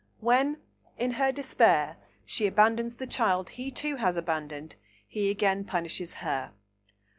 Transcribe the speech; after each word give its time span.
When, 0.19 0.57
in 0.97 1.11
her 1.11 1.31
despair, 1.31 1.97
she 2.25 2.47
abandons 2.47 2.95
the 2.95 3.05
child 3.05 3.49
he 3.49 3.69
too 3.69 3.97
has 3.97 4.17
abandoned, 4.17 4.75
he 5.07 5.29
again 5.29 5.63
punishes 5.63 6.15
her. 6.15 6.53